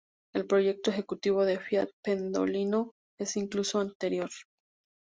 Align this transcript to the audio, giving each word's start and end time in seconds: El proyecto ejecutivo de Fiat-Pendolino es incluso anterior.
El 0.33 0.47
proyecto 0.47 0.89
ejecutivo 0.89 1.45
de 1.45 1.59
Fiat-Pendolino 1.59 2.93
es 3.19 3.37
incluso 3.37 3.79
anterior. 3.79 4.31